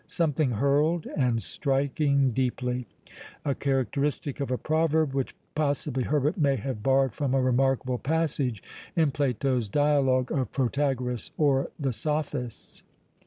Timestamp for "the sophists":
11.79-12.81